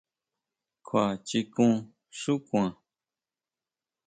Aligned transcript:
¿Kjuachikun 0.87 1.73
xu 2.19 2.33
kuan? 2.47 2.71